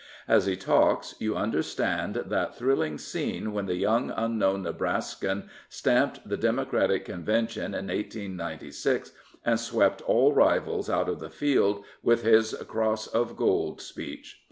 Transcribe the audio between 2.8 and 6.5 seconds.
scene when the young unknown Nebraskan stamped the